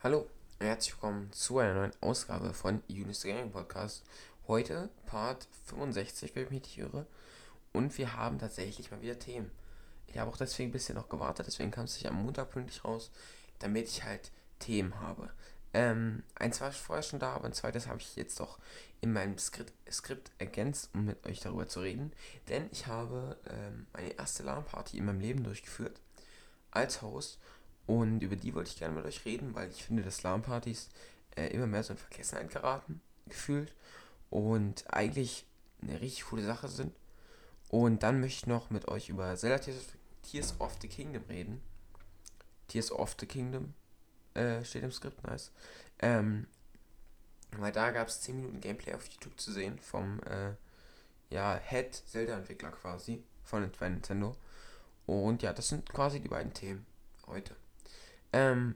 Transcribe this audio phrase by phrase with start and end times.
[0.00, 0.28] Hallo
[0.60, 4.04] und herzlich willkommen zu einer neuen Ausgabe von Unis Gaming Podcast.
[4.46, 7.04] Heute Part 65, wenn ich mich nicht irre.
[7.72, 9.50] Und wir haben tatsächlich mal wieder Themen.
[10.06, 12.84] Ich habe auch deswegen ein bisschen noch gewartet, deswegen kam es sich am Montag pünktlich
[12.84, 13.10] raus,
[13.58, 14.30] damit ich halt
[14.60, 15.30] Themen habe.
[15.74, 18.60] Ähm, eins war vorher schon da, aber ein zweites habe ich jetzt auch
[19.00, 22.12] in meinem Skript, Skript ergänzt, um mit euch darüber zu reden.
[22.48, 26.00] Denn ich habe ähm, meine erste LAN-Party in meinem Leben durchgeführt
[26.70, 27.40] als Host
[27.88, 30.90] und über die wollte ich gerne mit euch reden, weil ich finde, dass LAN-Partys
[31.36, 33.74] äh, immer mehr so in Vergessenheit geraten, gefühlt.
[34.28, 35.46] Und eigentlich
[35.80, 36.94] eine richtig coole Sache sind.
[37.70, 39.58] Und dann möchte ich noch mit euch über Zelda
[40.22, 41.62] Tears of the Kingdom reden.
[42.66, 43.72] Tears of the Kingdom
[44.34, 45.50] äh, steht im Skript, nice.
[46.00, 46.46] Ähm,
[47.52, 50.52] weil da gab es 10 Minuten Gameplay auf YouTube zu sehen vom äh,
[51.30, 54.36] ja, Head Zelda-Entwickler quasi von Nintendo.
[55.06, 56.84] Und ja, das sind quasi die beiden Themen
[57.26, 57.56] heute.
[58.32, 58.74] Ähm,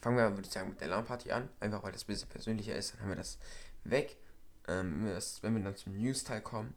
[0.00, 1.48] fangen wir, würde ich sagen, mit der LAN-Party an.
[1.60, 3.38] Einfach weil das ein bisschen persönlicher ist, dann haben wir das
[3.84, 4.16] weg.
[4.66, 5.06] Ähm,
[5.42, 6.74] wenn wir dann zum News-Teil kommen.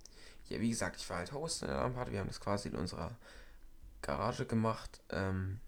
[0.50, 2.12] Ja, wie gesagt, ich war halt Host in der LAN-Party.
[2.12, 3.18] Wir haben das quasi in unserer
[4.02, 5.02] Garage gemacht.
[5.10, 5.60] Ähm,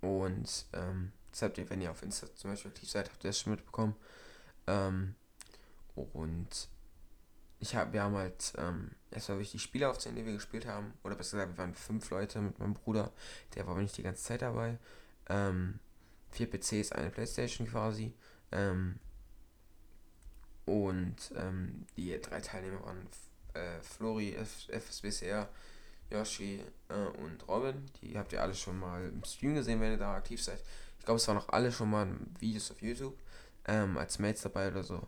[0.00, 3.30] und ähm, das habt ihr, wenn ihr auf Insta zum Beispiel aktiv seid, habt ihr
[3.30, 3.96] das schon mitbekommen.
[4.66, 5.14] Ähm,
[5.94, 6.68] und
[7.60, 10.92] ich hab, wir haben halt ähm, wirklich die Spiele aufzählen, die wir gespielt haben.
[11.02, 13.12] Oder besser gesagt, wir waren fünf Leute mit meinem Bruder.
[13.54, 14.78] Der war aber nicht die ganze Zeit dabei.
[15.28, 15.80] Ähm,
[16.30, 18.14] vier PCs, eine Playstation quasi.
[18.52, 18.98] Ähm,
[20.66, 23.06] und ähm, die drei Teilnehmer waren
[23.54, 25.48] äh, Flori, F FSBCR,
[26.10, 27.86] Yoshi äh, und Robin.
[28.00, 30.62] Die habt ihr alle schon mal im Stream gesehen, wenn ihr da aktiv seid.
[30.98, 33.18] Ich glaube, es waren auch alle schon mal Videos auf YouTube
[33.66, 35.06] ähm, als Mates dabei oder so.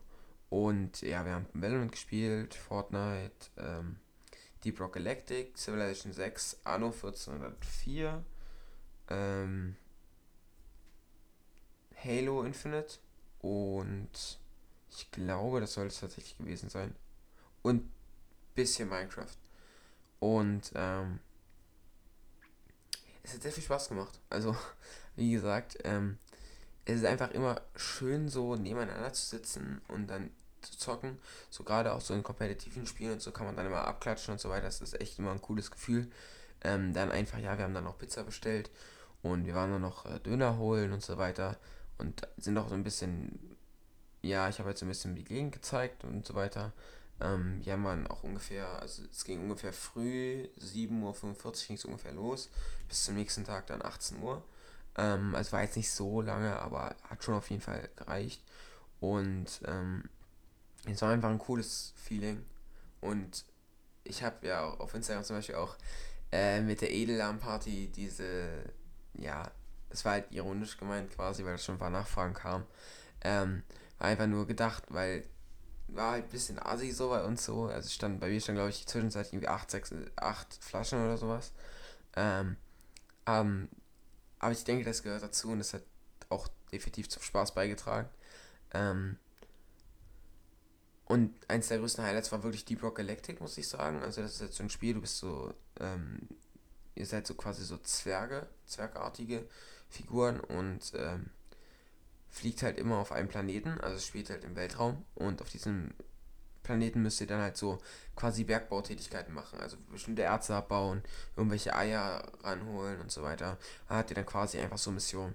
[0.51, 3.97] Und ja, wir haben Valorant gespielt, Fortnite, ähm,
[4.65, 8.25] Deep Rock Galactic, Civilization 6, Anno 1404,
[9.09, 9.77] ähm,
[12.05, 12.99] Halo Infinite
[13.41, 14.39] und
[14.91, 16.95] ich glaube, das soll es tatsächlich gewesen sein.
[17.63, 17.89] Und
[18.55, 19.37] bisschen Minecraft.
[20.19, 21.21] Und ähm,
[23.23, 24.19] es hat sehr viel Spaß gemacht.
[24.29, 24.57] Also,
[25.17, 26.19] wie gesagt, ähm,
[26.85, 30.31] es ist einfach immer schön so nebeneinander zu sitzen und dann
[30.63, 31.19] zu zocken.
[31.51, 34.41] So gerade auch so in kompetitiven Spielen und so kann man dann immer abklatschen und
[34.41, 34.67] so weiter.
[34.67, 36.11] Das ist echt immer ein cooles Gefühl.
[36.63, 38.71] Ähm, dann einfach, ja, wir haben dann noch Pizza bestellt
[39.23, 41.57] und wir waren dann noch äh, Döner holen und so weiter.
[41.99, 43.57] Und sind auch so ein bisschen,
[44.23, 46.73] ja, ich habe jetzt ein bisschen die Gegend gezeigt und so weiter.
[47.21, 52.13] Ähm, ja, man auch ungefähr, also es ging ungefähr früh, 7.45 Uhr ging es ungefähr
[52.13, 52.49] los,
[52.89, 54.43] bis zum nächsten Tag dann 18 Uhr.
[54.97, 58.43] Ähm, also war jetzt nicht so lange, aber hat schon auf jeden Fall gereicht.
[59.01, 60.05] Und ähm,
[60.87, 62.45] es war einfach ein cooles Feeling.
[63.01, 63.45] Und
[64.05, 65.77] ich habe ja auf Instagram zum Beispiel auch
[66.33, 68.49] äh, mit der Edelarm-Party diese,
[69.15, 69.51] ja,
[69.91, 72.65] es war halt ironisch gemeint quasi, weil schon ein paar Nachfragen kam.
[73.23, 73.63] Ähm,
[73.99, 75.25] war einfach nur gedacht, weil
[75.89, 77.65] war halt ein bisschen assi so bei uns so.
[77.65, 81.53] Also stand bei mir stand glaube ich zwischenzeitlich irgendwie 8, 6, 8 Flaschen oder sowas.
[82.17, 82.57] Ähm,
[83.27, 83.69] ähm,
[84.39, 85.83] aber ich denke, das gehört dazu und das hat
[86.29, 88.09] auch definitiv zum Spaß beigetragen.
[88.73, 89.19] Ähm,
[91.11, 94.01] und eins der größten Highlights war wirklich Deep Rock Galactic, muss ich sagen.
[94.01, 96.21] Also das ist jetzt so ein Spiel, du bist so, ähm,
[96.95, 99.45] ihr seid so quasi so Zwerge, zwergartige
[99.89, 101.31] Figuren und ähm,
[102.29, 105.95] fliegt halt immer auf einem Planeten, also spielt halt im Weltraum und auf diesem
[106.63, 107.81] Planeten müsst ihr dann halt so
[108.15, 111.03] quasi Bergbautätigkeiten machen, also bestimmte Erze abbauen,
[111.35, 113.59] irgendwelche Eier ranholen und so weiter.
[113.89, 115.35] Da hat ihr dann quasi einfach so Missionen.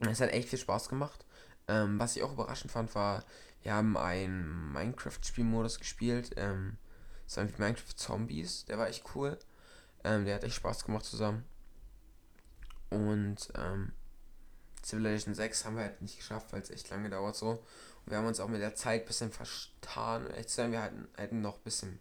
[0.00, 1.26] Es hat echt viel Spaß gemacht.
[1.68, 3.24] Ähm, was ich auch überraschend fand, war,
[3.62, 6.32] wir haben einen Minecraft-Spielmodus gespielt.
[6.36, 6.78] Ähm,
[7.26, 8.64] das war wie Minecraft Zombies.
[8.64, 9.38] Der war echt cool.
[10.04, 11.44] Ähm, der hat echt Spaß gemacht zusammen.
[12.90, 13.92] Und ähm,
[14.82, 17.50] Civilization 6 haben wir halt nicht geschafft, weil es echt lange dauert so.
[17.50, 20.30] Und wir haben uns auch mit der Zeit ein bisschen vertan.
[20.30, 21.98] Echt sagen, wir hatten, hätten noch ein bisschen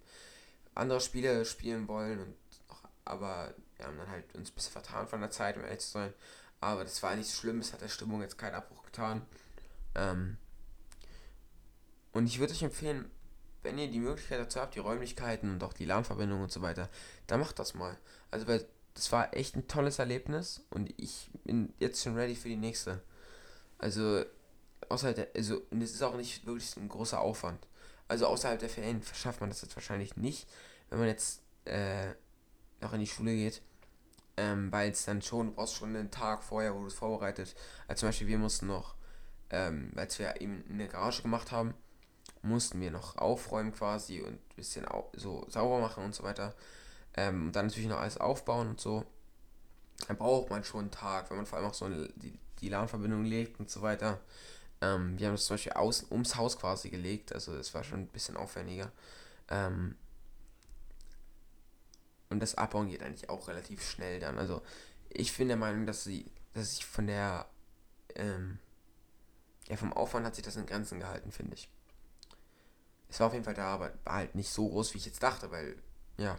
[0.75, 2.19] andere Spiele spielen wollen.
[2.19, 2.35] Und
[2.69, 5.79] noch, aber wir haben dann halt uns ein bisschen vertan von der Zeit, um ehrlich
[5.79, 6.13] zu sein.
[6.61, 9.25] Aber das war nicht schlimm, es hat der Stimmung jetzt keinen Abbruch getan.
[9.97, 10.37] Ähm,
[12.13, 13.11] und ich würde euch empfehlen,
[13.63, 16.89] wenn ihr die Möglichkeit dazu habt, die Räumlichkeiten und auch die LAN-Verbindung und so weiter,
[17.27, 17.97] dann macht das mal.
[18.31, 22.47] Also, weil das war echt ein tolles Erlebnis und ich bin jetzt schon ready für
[22.47, 23.01] die nächste.
[23.77, 24.23] Also,
[24.89, 27.67] außerhalb der, also, und es ist auch nicht wirklich ein großer Aufwand.
[28.07, 30.47] Also, außerhalb der Ferien verschafft man das jetzt wahrscheinlich nicht,
[30.89, 32.13] wenn man jetzt äh,
[32.81, 33.61] noch in die Schule geht.
[34.39, 37.55] Ähm, weil es dann schon, du brauchst schon einen Tag vorher, wo du es vorbereitet.
[37.87, 38.95] Also zum Beispiel, wir mussten noch,
[39.49, 41.73] ähm, weil wir eben in der Garage gemacht haben,
[42.41, 46.53] mussten wir noch aufräumen quasi und ein bisschen so sauber machen und so weiter.
[47.15, 49.05] Ähm, und dann natürlich noch alles aufbauen und so.
[50.07, 52.69] Dann braucht man schon einen Tag, wenn man vor allem auch so eine, die die
[52.69, 54.19] LAN-Verbindung legt und so weiter.
[54.81, 58.01] Ähm, wir haben das zum Beispiel außen ums Haus quasi gelegt, also es war schon
[58.01, 58.91] ein bisschen aufwendiger.
[59.49, 59.95] Ähm,
[62.29, 64.37] und das Abbauen geht eigentlich auch relativ schnell dann.
[64.37, 64.61] Also
[65.09, 67.47] ich bin der Meinung, dass sie, dass ich von der,
[68.15, 68.59] ähm,
[69.67, 71.69] ja vom Aufwand hat sich das in Grenzen gehalten, finde ich.
[73.09, 75.23] Es war auf jeden Fall da, aber war halt nicht so groß, wie ich jetzt
[75.23, 75.75] dachte, weil,
[76.17, 76.37] ja.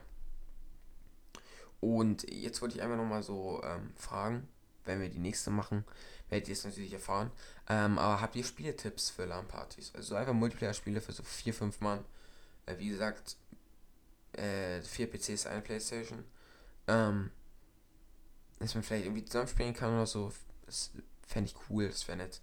[1.80, 4.48] Und jetzt wollte ich einfach nochmal so ähm, fragen,
[4.84, 5.84] wenn wir die nächste machen,
[6.28, 7.30] werdet ihr es natürlich erfahren.
[7.68, 9.92] Ähm, aber habt ihr Spieletipps für LAN-Partys?
[9.94, 12.04] Also einfach Multiplayer-Spiele für so 4, 5 Mann.
[12.66, 13.36] Äh, wie gesagt,
[14.32, 16.24] äh, vier PCs, eine Playstation.
[16.86, 17.30] Ähm,
[18.58, 20.32] dass man vielleicht irgendwie zusammenspielen kann oder so.
[20.66, 20.90] Das
[21.26, 22.40] fände ich cool, das wäre nett.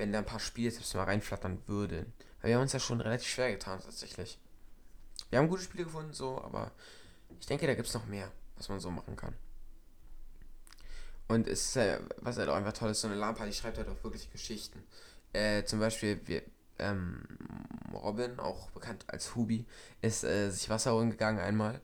[0.00, 2.10] Wenn da ein paar Spieletipps mal reinflattern würden.
[2.40, 4.38] Weil wir haben uns ja schon relativ schwer getan, tatsächlich.
[5.28, 6.70] Wir haben gute Spiele gefunden, so, aber
[7.38, 9.34] ich denke, da gibt es noch mehr, was man so machen kann.
[11.28, 13.88] Und es ist ja, was halt auch einfach toll ist, so eine LAN-Party schreibt halt
[13.90, 14.82] auch wirklich Geschichten.
[15.34, 16.44] Äh, zum Beispiel, wir,
[16.78, 17.22] ähm,
[17.92, 19.66] Robin, auch bekannt als Hubi,
[20.00, 21.82] ist äh, sich Wasser holen gegangen einmal.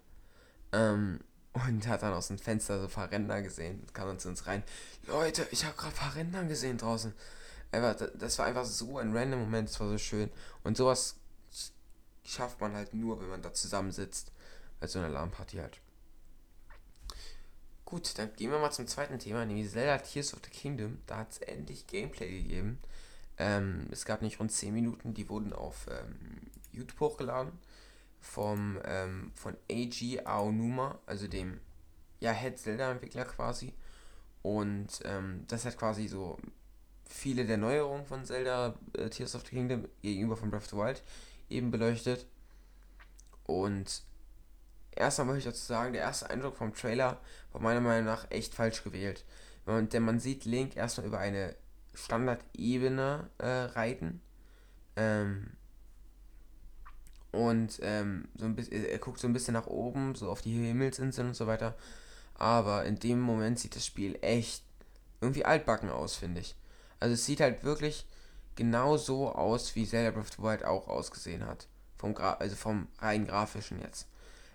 [0.73, 1.21] Ähm,
[1.53, 3.87] und hat dann aus dem Fenster so ein paar Ränder gesehen.
[3.93, 4.63] Kam dann zu uns rein.
[5.07, 7.13] Leute, ich habe gerade ein paar Ränder gesehen draußen.
[7.73, 10.31] Einfach, das war einfach so ein random Moment, das war so schön.
[10.63, 11.17] Und sowas
[12.25, 14.33] schafft man halt nur, wenn man da zusammensitzt.
[14.79, 15.81] Bei so einer LAN-Party halt.
[17.87, 20.99] Gut, dann gehen wir mal zum zweiten Thema, nämlich Zelda Tears of the Kingdom.
[21.07, 22.79] Da hat es endlich Gameplay gegeben.
[23.39, 27.53] Ähm, es gab nicht rund 10 Minuten, die wurden auf ähm, YouTube hochgeladen.
[28.21, 31.61] Vom, ähm, von AG Aonuma, also dem
[32.19, 33.73] ja, Head Zelda-Entwickler quasi.
[34.43, 36.39] Und ähm, das hat quasi so
[37.09, 40.77] viele der Neuerungen von Zelda äh, Tears of the Kingdom gegenüber von Breath of the
[40.77, 41.03] Wild
[41.49, 42.27] eben beleuchtet.
[43.45, 44.03] Und
[44.91, 47.21] erstmal möchte ich dazu sagen, der erste Eindruck vom Trailer
[47.53, 49.25] war meiner Meinung nach echt falsch gewählt.
[49.67, 51.55] denn man sieht Link erstmal über eine
[51.95, 54.21] Standardebene äh, reiten.
[54.97, 55.53] Ähm,
[57.33, 60.53] und ähm, so ein bisschen, er guckt so ein bisschen nach oben, so auf die
[60.53, 61.77] Himmelsinseln und so weiter.
[62.35, 64.63] Aber in dem Moment sieht das Spiel echt
[65.21, 66.55] irgendwie altbacken aus, finde ich.
[67.01, 68.07] Also es sieht halt wirklich
[68.55, 71.69] genau so aus, wie Zelda Breath of the Wild auch ausgesehen hat.
[71.97, 74.09] Vom Gra also vom rein grafischen jetzt.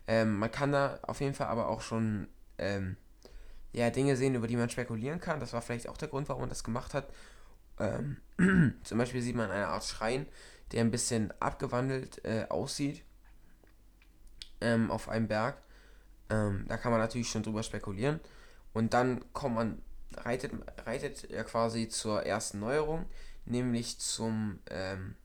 [0.08, 2.28] Ähm, man kann da auf jeden Fall aber auch schon
[2.58, 2.98] ähm,
[3.74, 5.40] ja, Dinge sehen, über die man spekulieren kann.
[5.40, 7.08] Das war vielleicht auch der Grund, warum man das gemacht hat.
[7.80, 8.18] Ähm,
[8.84, 10.28] zum Beispiel sieht man eine Art Schrein,
[10.72, 13.04] der ein bisschen abgewandelt äh, aussieht
[14.62, 15.58] ähm, auf einem Berg.
[16.30, 18.20] Ähm, da kann man natürlich schon drüber spekulieren.
[18.74, 19.82] Und dann kommt man,
[20.18, 20.52] reitet,
[20.86, 23.06] reitet er quasi zur ersten Neuerung,
[23.46, 25.16] nämlich zum, ähm,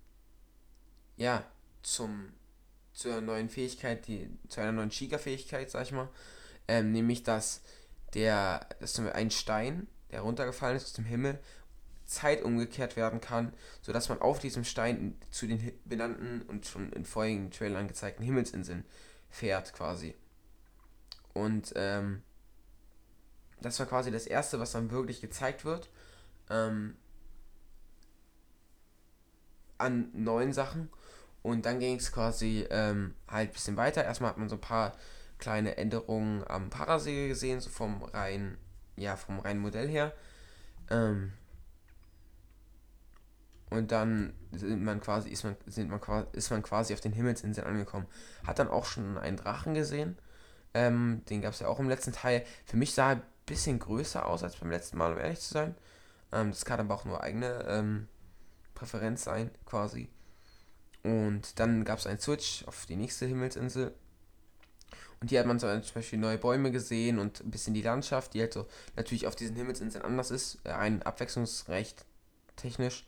[1.17, 1.45] ja,
[1.83, 2.33] zum
[2.97, 6.09] zu einer neuen Fähigkeit, die, zu einer neuen Shiga-Fähigkeit, sag ich mal.
[6.67, 7.61] Ähm, nämlich, dass
[8.15, 11.39] der, dass ein Stein, der runtergefallen ist aus dem Himmel,
[12.07, 13.53] Zeit umgekehrt werden kann,
[13.83, 18.85] sodass man auf diesem Stein zu den benannten und schon in vorigen Trailern gezeigten Himmelsinseln
[19.29, 20.15] fährt, quasi.
[21.35, 22.23] Und ähm,
[23.61, 25.89] das war quasi das erste, was dann wirklich gezeigt wird.
[26.51, 26.97] Ähm,
[29.79, 30.91] an neuen Sachen.
[31.43, 34.05] Und dann ging es quasi ähm, halt ein bisschen weiter.
[34.05, 34.97] Erstmal hat man so ein paar
[35.39, 38.59] kleine Änderungen am Parasegel gesehen, so vom reinen,
[38.97, 40.13] ja, vom reinen Modell her.
[40.91, 41.33] Ähm,
[43.71, 47.13] und dann sind man quasi, ist man, sind man quasi, ist man quasi auf den
[47.13, 48.07] Himmelsinseln angekommen.
[48.47, 50.17] Hat dann auch schon einen Drachen gesehen.
[50.75, 52.45] Ähm, den gab es ja auch im letzten Teil.
[52.65, 55.75] Für mich sah er bisschen größer aus als beim letzten Mal, um ehrlich zu sein.
[56.33, 58.09] Ähm, das kann aber auch nur eigene ähm,
[58.75, 60.09] Präferenz sein, quasi.
[61.03, 63.95] Und dann gab es einen Switch auf die nächste Himmelsinsel.
[65.21, 68.41] Und hier hat man zum Beispiel neue Bäume gesehen und ein bisschen die Landschaft, die
[68.41, 70.59] halt so natürlich auf diesen Himmelsinseln anders ist.
[70.65, 72.05] Äh, ein abwechslungsrecht
[72.57, 73.05] technisch.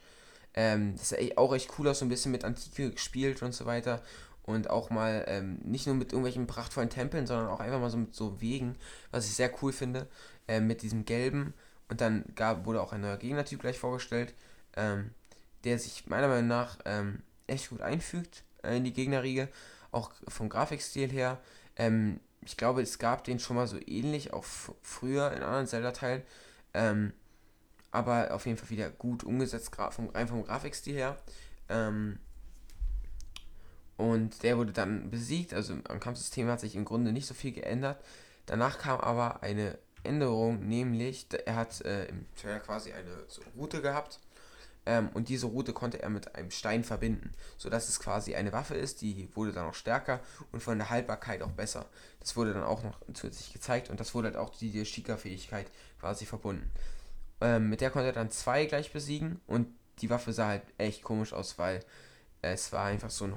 [0.55, 3.67] Ähm, das ist auch echt cool aus, so ein bisschen mit Antike gespielt und so
[3.67, 4.03] weiter.
[4.49, 7.99] Und auch mal ähm, nicht nur mit irgendwelchen prachtvollen Tempeln, sondern auch einfach mal so
[7.99, 8.77] mit so Wegen,
[9.11, 10.09] was ich sehr cool finde.
[10.49, 11.53] Äh, mit diesem gelben.
[11.91, 14.35] Und dann gab, wurde auch ein neuer Gegnertyp gleich vorgestellt,
[14.77, 15.11] ähm,
[15.65, 19.49] der sich meiner Meinung nach ähm, echt gut einfügt äh, in die Gegnerriege.
[19.93, 21.39] Auch vom Grafikstil her.
[21.77, 24.45] Ähm, ich glaube, es gab den schon mal so ähnlich, auch
[24.83, 26.23] früher in anderen Zelda-Teilen.
[26.73, 27.13] Ähm,
[27.91, 31.19] aber auf jeden Fall wieder gut umgesetzt, rein vom Grafikstil her.
[31.69, 32.19] Ähm,
[33.99, 37.53] und der wurde dann besiegt, also am Kampfsystem hat sich im Grunde nicht so viel
[37.53, 38.03] geändert.
[38.47, 43.83] Danach kam aber eine Änderung, nämlich er hat äh, im Trailer quasi eine so Route
[43.83, 44.21] gehabt,
[44.89, 48.75] ähm, und diese Route konnte er mit einem Stein verbinden, sodass es quasi eine Waffe
[48.75, 51.85] ist, die wurde dann auch stärker und von der Haltbarkeit auch besser.
[52.21, 55.67] Das wurde dann auch noch zusätzlich gezeigt und das wurde halt auch die Shika-Fähigkeit
[56.01, 56.71] quasi verbunden.
[57.43, 59.69] Ähm, mit der konnte er dann zwei gleich besiegen und
[60.01, 61.85] die Waffe sah halt echt komisch aus, weil
[62.41, 63.35] es war einfach so ein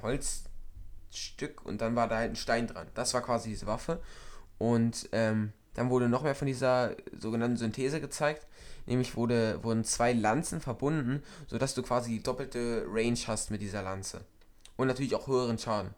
[1.12, 2.88] Holzstück und dann war da halt ein Stein dran.
[2.94, 4.01] Das war quasi diese Waffe.
[4.58, 8.48] Und ähm, dann wurde noch mehr von dieser sogenannten Synthese gezeigt.
[8.86, 13.84] Nämlich wurde, wurden zwei Lanzen verbunden, sodass du quasi die doppelte Range hast mit dieser
[13.84, 14.22] Lanze.
[14.75, 15.94] Und natürlich auch höheren Schaden.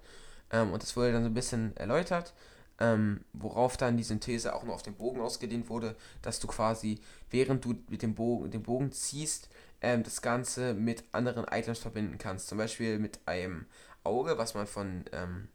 [0.52, 2.34] Ähm, und das wurde dann so ein bisschen erläutert.
[2.80, 7.00] Ähm, worauf dann die Synthese auch noch auf den Bogen ausgedehnt wurde, dass du quasi,
[7.30, 9.48] während du mit dem Bogen, den Bogen ziehst,
[9.82, 12.48] ähm, das Ganze mit anderen Items verbinden kannst.
[12.48, 13.68] Zum Beispiel mit einem
[14.04, 15.48] Auge, was man von ähm,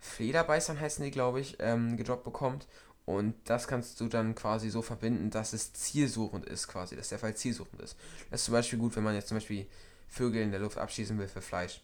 [0.00, 2.66] Flederbeißern heißen die, glaube ich, ähm, gedroppt bekommt.
[3.06, 7.18] Und das kannst du dann quasi so verbinden, dass es zielsuchend ist, quasi, dass der
[7.18, 7.96] Fall zielsuchend ist.
[8.30, 9.66] Das ist zum Beispiel gut, wenn man jetzt zum Beispiel
[10.08, 11.82] Vögel in der Luft abschießen will für Fleisch.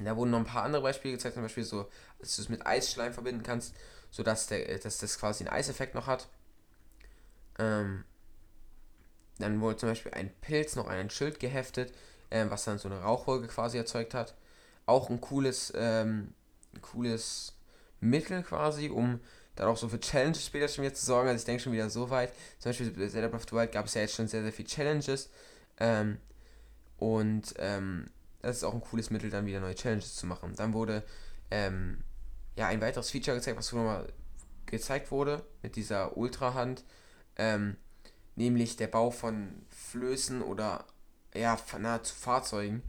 [0.00, 1.88] Da wurden noch ein paar andere Beispiele gezeigt, zum Beispiel so,
[2.18, 3.74] dass du es mit Eisschleim verbinden kannst,
[4.10, 6.28] sodass der, dass das quasi einen Eiseffekt noch hat.
[7.58, 8.04] Ähm,
[9.38, 11.92] dann wurde zum Beispiel ein Pilz noch an ein Schild geheftet,
[12.30, 14.34] äh, was dann so eine Rauchwolke quasi erzeugt hat.
[14.86, 16.34] Auch ein cooles, ähm,
[16.80, 17.54] cooles
[18.00, 19.20] Mittel quasi, um
[19.56, 21.28] dann auch so für Challenges später schon wieder zu sorgen.
[21.28, 22.32] Also ich denke schon wieder so weit.
[22.58, 24.52] Zum Beispiel bei Zelda Breath of the Wild gab es ja jetzt schon sehr, sehr
[24.52, 25.30] viele Challenges.
[25.78, 26.18] Ähm,
[26.98, 30.54] und ähm, das ist auch ein cooles Mittel, dann wieder neue Challenges zu machen.
[30.56, 31.02] Dann wurde
[31.50, 32.04] ähm,
[32.56, 34.06] ja ein weiteres Feature gezeigt, was nochmal
[34.66, 36.84] gezeigt wurde mit dieser Ultra-Hand.
[37.36, 37.76] Ähm,
[38.36, 40.84] nämlich der Bau von Flößen oder
[41.34, 42.82] ja, nahezu Fahrzeugen.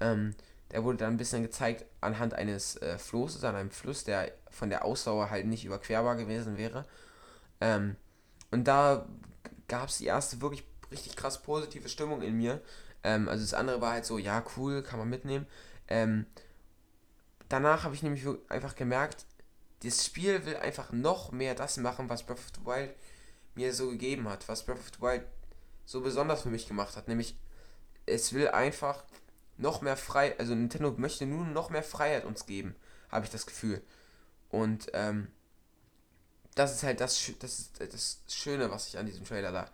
[0.00, 0.34] Ähm,
[0.70, 4.70] der wurde dann ein bisschen gezeigt anhand eines äh, Flosses, an einem Fluss, der von
[4.70, 6.86] der Ausdauer halt nicht überquerbar gewesen wäre.
[7.60, 7.96] Ähm,
[8.50, 9.06] und da
[9.68, 12.60] gab es die erste wirklich richtig krass positive Stimmung in mir.
[13.04, 15.46] Ähm, also das andere war halt so, ja, cool, kann man mitnehmen.
[15.88, 16.26] Ähm,
[17.48, 19.26] danach habe ich nämlich einfach gemerkt,
[19.82, 22.94] das Spiel will einfach noch mehr das machen, was Breath of the Wild
[23.54, 25.24] mir so gegeben hat, was Breath of the Wild
[25.84, 27.08] so besonders für mich gemacht hat.
[27.08, 27.36] Nämlich,
[28.06, 29.04] es will einfach
[29.56, 32.74] noch mehr frei, also Nintendo möchte nur noch mehr Freiheit uns geben,
[33.10, 33.82] habe ich das Gefühl.
[34.50, 35.28] Und ähm,
[36.54, 39.70] das ist halt das, das, ist das Schöne, was ich an diesem Trailer da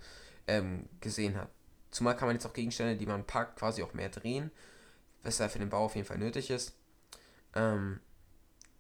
[0.47, 1.51] ähm, gesehen habe.
[1.91, 4.51] Zumal kann man jetzt auch Gegenstände, die man packt, quasi auch mehr drehen,
[5.23, 6.75] was da für den Bau auf jeden Fall nötig ist.
[7.55, 8.01] Ähm,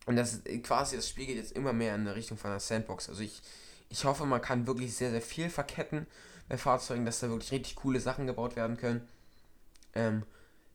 [0.07, 2.61] und das ist quasi, das Spiel geht jetzt immer mehr in der Richtung von einer
[2.61, 3.09] Sandbox.
[3.09, 3.43] Also ich
[3.91, 6.07] ich hoffe, man kann wirklich sehr, sehr viel verketten
[6.49, 9.07] bei Fahrzeugen, dass da wirklich richtig coole Sachen gebaut werden können.
[9.99, 10.23] Ähm,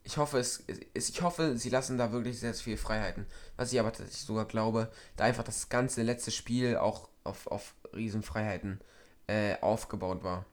[0.04, 0.64] ich hoffe, es,
[0.94, 3.26] es, ich hoffe, sie lassen da wirklich sehr, sehr viel Freiheiten.
[3.56, 7.74] Was ich aber tatsächlich sogar glaube, da einfach das ganze letzte Spiel auch auf, auf
[7.96, 8.82] Riesenfreiheiten
[9.28, 10.46] äh, aufgebaut war.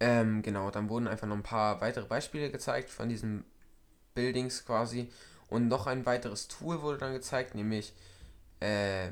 [0.00, 3.44] Ähm, genau, dann wurden einfach noch ein paar weitere Beispiele gezeigt von diesen
[4.14, 5.10] Buildings quasi.
[5.48, 7.92] Und noch ein weiteres Tool wurde dann gezeigt, nämlich
[8.60, 9.10] äh,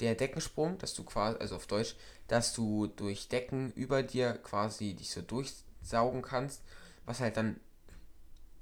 [0.00, 1.96] der Deckensprung, dass du quasi, also auf Deutsch,
[2.28, 6.62] dass du durch Decken über dir quasi dich so durchsaugen kannst,
[7.04, 7.60] was halt dann,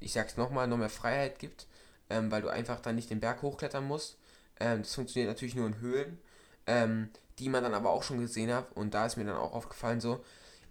[0.00, 1.66] ich sag's nochmal, noch mehr Freiheit gibt,
[2.08, 4.18] ähm, weil du einfach dann nicht den Berg hochklettern musst.
[4.58, 6.18] Ähm, das funktioniert natürlich nur in Höhlen,
[6.66, 9.52] ähm, die man dann aber auch schon gesehen hat und da ist mir dann auch
[9.52, 10.22] aufgefallen so,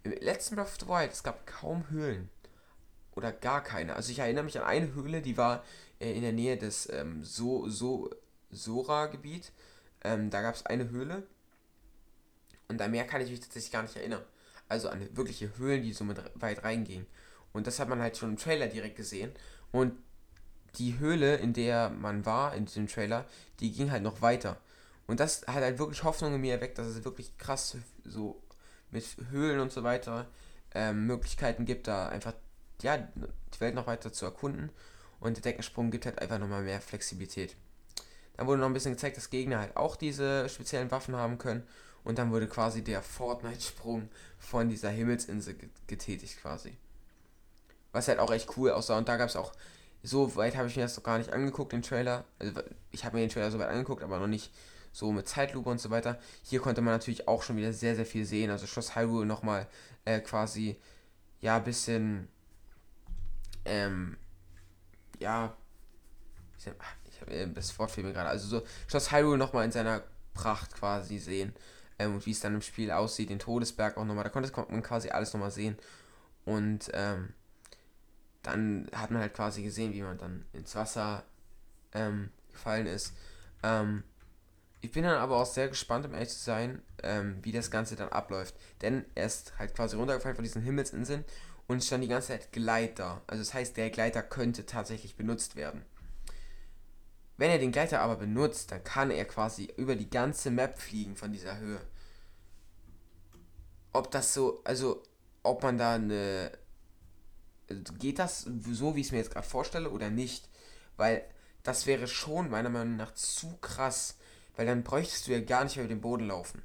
[0.02, 2.30] im letzten Breath of the Wild, es gab kaum Höhlen.
[3.12, 3.96] Oder gar keine.
[3.96, 5.64] Also ich erinnere mich an eine Höhle, die war
[5.98, 8.10] äh, in der Nähe des ähm, so, so
[8.50, 9.52] Sora-Gebiet.
[10.04, 11.22] Ähm, da gab es eine Höhle.
[12.68, 14.22] Und an mehr kann ich mich tatsächlich gar nicht erinnern.
[14.68, 17.06] Also an wirkliche Höhlen, die so mit weit reingingen.
[17.52, 19.32] Und das hat man halt schon im Trailer direkt gesehen.
[19.72, 19.94] Und
[20.76, 23.26] die Höhle, in der man war, in diesem Trailer,
[23.58, 24.56] die ging halt noch weiter.
[25.06, 28.40] Und das hat halt wirklich Hoffnung in mir erweckt, dass es wirklich krass so
[28.92, 30.28] mit Höhlen und so weiter
[30.74, 32.34] ähm, Möglichkeiten gibt, da einfach
[32.82, 34.70] ja, die Welt noch weiter zu erkunden.
[35.18, 37.56] Und der Deckensprung gibt halt einfach nochmal mehr Flexibilität.
[38.40, 41.62] Dann wurde noch ein bisschen gezeigt, dass Gegner halt auch diese speziellen Waffen haben können.
[42.04, 45.56] Und dann wurde quasi der Fortnite-Sprung von dieser Himmelsinsel
[45.86, 46.74] getätigt quasi.
[47.92, 48.96] Was halt auch echt cool aussah.
[48.96, 49.52] Und da gab es auch,
[50.02, 52.24] so weit habe ich mir das doch gar nicht angeguckt, den Trailer.
[52.38, 54.50] Also ich habe mir den Trailer so weit angeguckt, aber noch nicht
[54.90, 56.18] so mit Zeitlupe und so weiter.
[56.42, 58.50] Hier konnte man natürlich auch schon wieder sehr, sehr viel sehen.
[58.50, 59.66] Also Schloss Hyrule nochmal
[60.06, 60.80] äh, quasi,
[61.42, 62.26] ja, bisschen,
[63.66, 64.16] ähm,
[65.18, 65.54] ja,
[66.64, 66.70] äh,
[67.54, 68.28] das Wort fehlt mir gerade.
[68.28, 70.02] Also so Schloss Hyrule nochmal in seiner
[70.34, 71.54] Pracht quasi sehen.
[71.98, 74.24] Ähm, und wie es dann im Spiel aussieht, den Todesberg auch nochmal.
[74.24, 75.76] Da konnte man quasi alles nochmal sehen.
[76.44, 77.34] Und ähm,
[78.42, 81.24] dann hat man halt quasi gesehen, wie man dann ins Wasser
[81.92, 83.14] ähm, gefallen ist.
[83.62, 84.04] Ähm,
[84.80, 87.96] ich bin dann aber auch sehr gespannt, um ehrlich zu sein, ähm, wie das Ganze
[87.96, 88.54] dann abläuft.
[88.80, 91.24] Denn er ist halt quasi runtergefallen von diesen Himmelsinseln
[91.66, 93.20] und stand die ganze Zeit Gleiter.
[93.26, 95.84] Also das heißt, der Gleiter könnte tatsächlich benutzt werden.
[97.40, 101.16] Wenn er den Gleiter aber benutzt, dann kann er quasi über die ganze Map fliegen
[101.16, 101.80] von dieser Höhe.
[103.94, 105.02] ob das so, also
[105.42, 106.52] ob man da eine.
[107.98, 110.50] Geht das so, wie ich es mir jetzt gerade vorstelle, oder nicht?
[110.98, 111.24] Weil
[111.62, 114.18] das wäre schon meiner Meinung nach zu krass,
[114.56, 116.62] weil dann bräuchtest du ja gar nicht mehr über den Boden laufen.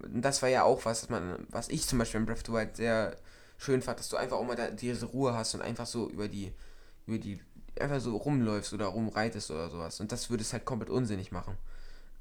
[0.00, 2.52] Und das war ja auch was, man, was ich zum Beispiel im Breath of the
[2.52, 3.16] Wild sehr
[3.58, 6.26] schön fand, dass du einfach auch mal da diese Ruhe hast und einfach so über
[6.26, 6.52] die,
[7.06, 7.40] über die,
[7.80, 10.00] einfach so rumläufst oder rumreitest oder sowas.
[10.00, 11.56] Und das würde es halt komplett unsinnig machen.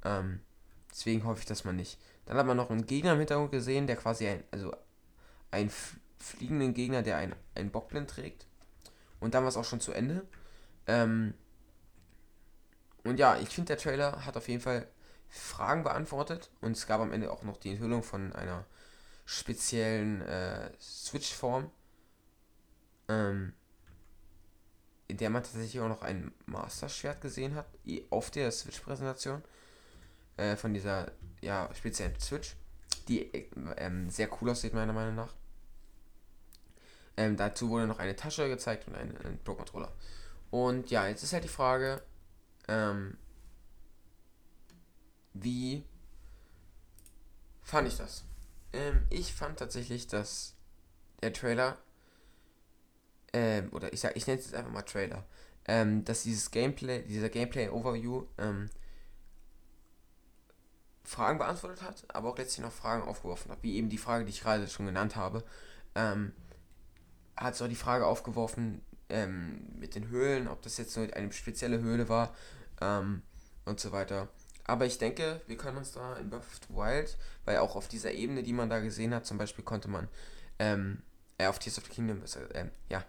[0.03, 0.39] Ähm,
[0.89, 1.99] deswegen hoffe ich, dass man nicht.
[2.25, 4.73] Dann hat man noch einen Gegner im Hintergrund gesehen, der quasi ein, also
[5.51, 5.71] einen
[6.19, 8.45] fliegenden Gegner, der ein, ein Bockblind trägt.
[9.19, 10.25] Und dann war es auch schon zu Ende.
[10.87, 11.33] Ähm,
[13.03, 14.87] und ja, ich finde, der Trailer hat auf jeden Fall
[15.29, 16.49] Fragen beantwortet.
[16.61, 18.65] Und es gab am Ende auch noch die Enthüllung von einer
[19.25, 21.69] speziellen äh, Switch-Form.
[23.07, 23.53] Ähm,
[25.11, 27.67] in der man tatsächlich auch noch ein Master-Schwert gesehen hat,
[28.09, 29.43] auf der Switch-Präsentation.
[30.37, 32.55] Äh, von dieser ja, speziellen Switch,
[33.09, 33.29] die
[33.75, 35.33] ähm, sehr cool aussieht, meiner Meinung nach.
[37.17, 39.91] Ähm, dazu wurde noch eine Tasche gezeigt und ein, ein Pro-Controller.
[40.49, 42.01] Und ja, jetzt ist halt die Frage,
[42.69, 43.17] ähm,
[45.33, 45.83] wie
[47.63, 48.23] fand ich das?
[48.71, 50.55] Ähm, ich fand tatsächlich, dass
[51.21, 51.77] der Trailer,
[53.33, 55.23] ähm, oder ich sag, ich nenne es jetzt einfach mal Trailer,
[55.65, 58.69] ähm, dass dieses Gameplay, dieser Gameplay-Overview, ähm,
[61.03, 64.31] Fragen beantwortet hat, aber auch letztlich noch Fragen aufgeworfen hat, wie eben die Frage, die
[64.31, 65.43] ich gerade schon genannt habe.
[65.95, 66.31] Ähm,
[67.35, 71.79] hat so die Frage aufgeworfen ähm, mit den Höhlen, ob das jetzt nur eine spezielle
[71.79, 72.33] Höhle war
[72.81, 73.23] ähm,
[73.65, 74.29] und so weiter.
[74.63, 77.87] Aber ich denke, wir können uns da in Breath of the Wild, weil auch auf
[77.87, 80.07] dieser Ebene, die man da gesehen hat, zum Beispiel konnte man,
[80.59, 81.01] ähm,
[81.41, 82.21] äh, auf Tears of the Kingdom,
[82.53, 83.03] äh, ja,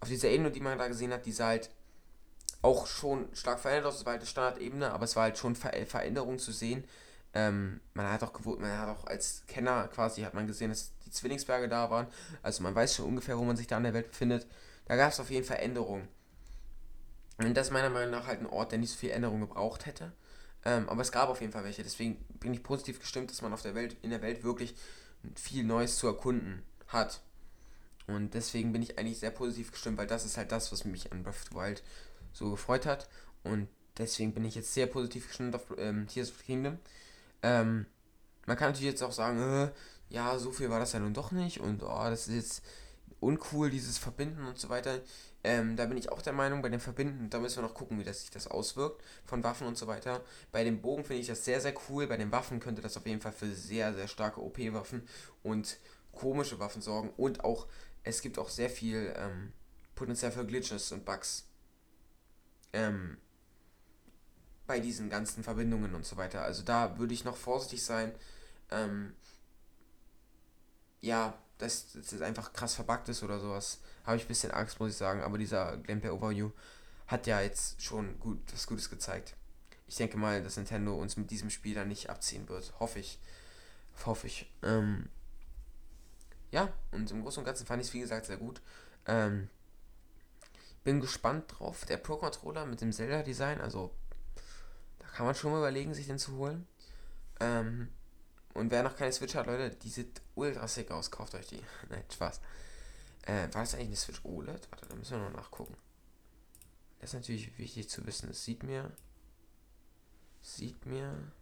[0.00, 1.70] auf dieser Ebene, die man da gesehen hat, die sah halt
[2.62, 5.54] auch schon stark verändert aus, es war halt eine Standardebene, aber es war halt schon
[5.54, 6.84] Ver Veränderung zu sehen,
[7.36, 10.92] ähm, man hat auch gewohnt, man hat auch als Kenner quasi hat man gesehen, dass
[11.04, 12.06] die Zwillingsberge da waren.
[12.42, 14.46] Also man weiß schon ungefähr, wo man sich da in der Welt befindet.
[14.86, 16.08] Da gab es auf jeden Fall Änderungen.
[17.36, 19.84] Und das ist meiner Meinung nach halt ein Ort, der nicht so viel Änderung gebraucht
[19.84, 20.12] hätte.
[20.64, 21.82] Ähm, aber es gab auf jeden Fall welche.
[21.82, 24.74] Deswegen bin ich positiv gestimmt, dass man auf der Welt, in der Welt wirklich
[25.34, 27.20] viel Neues zu erkunden hat.
[28.06, 31.10] Und deswegen bin ich eigentlich sehr positiv gestimmt, weil das ist halt das, was mich
[31.12, 31.82] an Breath of the Wild
[32.32, 33.08] so gefreut hat.
[33.42, 36.78] Und deswegen bin ich jetzt sehr positiv gestimmt auf ähm, Tears of the Kingdom.
[37.42, 37.86] Ähm,
[38.46, 39.70] man kann natürlich jetzt auch sagen, äh,
[40.08, 42.62] ja, so viel war das ja nun doch nicht und oh, das ist jetzt
[43.20, 45.00] uncool, dieses Verbinden und so weiter.
[45.42, 47.98] Ähm, da bin ich auch der Meinung, bei dem Verbinden, da müssen wir noch gucken,
[47.98, 50.22] wie das sich das auswirkt von Waffen und so weiter.
[50.52, 52.06] Bei dem Bogen finde ich das sehr, sehr cool.
[52.06, 55.06] Bei den Waffen könnte das auf jeden Fall für sehr, sehr starke OP-Waffen
[55.42, 55.78] und
[56.12, 57.10] komische Waffen sorgen.
[57.16, 57.66] Und auch,
[58.06, 59.52] es gibt auch sehr viel ähm,
[59.94, 61.48] Potenzial für Glitches und Bugs.
[62.72, 63.18] Ähm,
[64.66, 66.42] bei diesen ganzen Verbindungen und so weiter.
[66.42, 68.12] Also da würde ich noch vorsichtig sein.
[68.70, 69.14] Ähm,
[71.00, 74.90] ja, dass das einfach krass verbuggt ist oder sowas, habe ich ein bisschen Angst, muss
[74.90, 75.22] ich sagen.
[75.22, 76.50] Aber dieser Gameplay Overview
[77.08, 79.34] hat ja jetzt schon gut was Gutes gezeigt.
[79.88, 82.72] Ich denke mal, dass Nintendo uns mit diesem Spiel dann nicht abziehen wird.
[82.78, 83.18] Hoffe ich.
[84.04, 84.52] Hoffe ich.
[84.62, 85.08] Ähm,
[86.50, 88.60] ja, und im Großen und Ganzen fand ich es, wie gesagt, sehr gut.
[89.06, 89.48] Ähm,
[90.84, 91.84] bin gespannt drauf.
[91.84, 93.92] Der Pro Controller mit dem Zelda-Design, also
[95.14, 96.66] kann man schon mal überlegen, sich den zu holen.
[97.40, 97.88] Ähm,
[98.54, 101.10] und wer noch keine Switch hat, Leute, die sieht ultra sick aus.
[101.10, 101.62] Kauft euch die.
[101.88, 102.40] Nein, Spaß.
[103.22, 104.68] Äh, war das eigentlich eine Switch OLED?
[104.70, 105.76] Warte, da müssen wir noch nachgucken.
[107.00, 108.30] Das ist natürlich wichtig zu wissen.
[108.30, 108.92] Es sieht mir.
[110.42, 111.32] Sieht mir.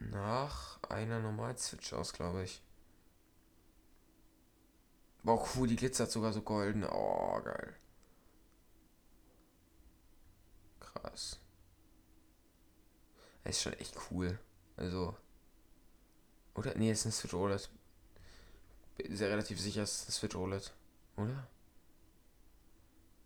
[0.00, 2.62] Nach einer normalen Switch aus, glaube ich.
[5.22, 6.84] Boah, cool, die glitzert sogar so golden.
[6.84, 7.76] Oh, geil.
[10.92, 11.38] krass.
[13.44, 14.38] Das ist schon echt cool.
[14.76, 15.16] Also.
[16.54, 16.74] Oder?
[16.76, 17.70] Nee, ist ein Switch OLED.
[18.96, 20.72] Bin sehr relativ sicher, es ist ein Switch OLED.
[21.16, 21.46] Oder?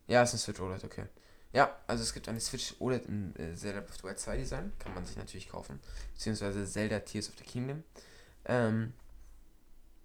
[0.06, 1.06] Ja, es ist ein Switch OLED, okay.
[1.54, 4.36] Ja, also es gibt eine Switch OLED in äh, Zelda Breath of the Wild 2
[4.38, 4.72] Design.
[4.80, 5.78] Kann man sich natürlich kaufen.
[6.14, 7.84] Beziehungsweise Zelda Tears of the Kingdom.
[8.44, 8.92] Ähm,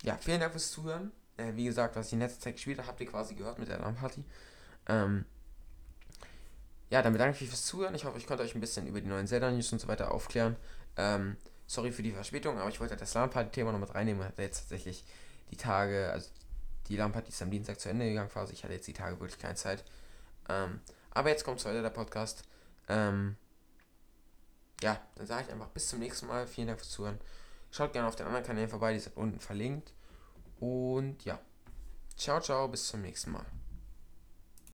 [0.03, 1.11] ja, vielen Dank fürs Zuhören.
[1.37, 3.67] Äh, wie gesagt, was ich in letzter Zeit gespielt habe, habt ihr quasi gehört mit
[3.67, 4.23] der Alarmparty.
[4.87, 5.25] Ähm,
[6.91, 7.95] ja, dann bedanke ich mich fürs Zuhören.
[7.95, 10.55] Ich hoffe, ich konnte euch ein bisschen über die neuen Zelda-News und so weiter aufklären.
[10.97, 11.35] Ähm,
[11.65, 14.59] sorry für die Verspätung, aber ich wollte das LAN-Party-Thema noch mit reinnehmen und hatte jetzt
[14.59, 15.03] tatsächlich
[15.49, 16.29] die Tage, also
[16.89, 18.53] die LAN-Party ist am Dienstag zu Ende gegangen quasi.
[18.53, 19.83] Ich hatte jetzt die Tage wirklich keine Zeit.
[20.47, 20.79] Ähm,
[21.11, 22.43] aber jetzt kommt heute der Podcast.
[22.87, 23.35] Ähm,
[24.81, 26.47] ja, dann sage ich einfach bis zum nächsten Mal.
[26.47, 27.19] Vielen Dank fürs Zuhören.
[27.71, 29.93] Schaut gerne auf den anderen Kanälen vorbei, die sind unten verlinkt.
[30.59, 31.39] Und ja,
[32.17, 33.45] ciao, ciao, bis zum nächsten Mal.